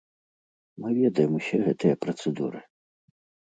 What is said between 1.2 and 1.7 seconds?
усе